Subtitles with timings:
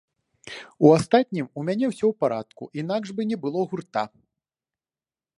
[0.87, 4.03] У астатнім, у мяне ўсе ў парадку, інакш бы не было гурта.